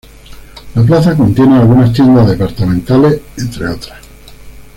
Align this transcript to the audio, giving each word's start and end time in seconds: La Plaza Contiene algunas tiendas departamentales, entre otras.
La 0.73 0.81
Plaza 0.81 1.15
Contiene 1.15 1.57
algunas 1.59 1.93
tiendas 1.93 2.27
departamentales, 2.27 3.21
entre 3.37 3.67
otras. 3.67 3.99